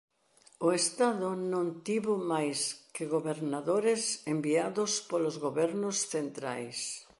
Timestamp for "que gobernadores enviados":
2.95-4.91